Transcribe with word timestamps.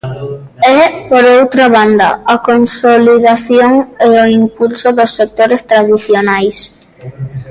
E, 0.77 0.79
por 1.09 1.23
outra 1.37 1.65
banda, 1.75 2.07
a 2.33 2.35
consolidación 2.49 3.71
e 4.05 4.09
o 4.23 4.25
impulso 4.41 4.87
dos 4.97 5.11
sectores 5.19 5.61
tradicionais. 5.71 6.57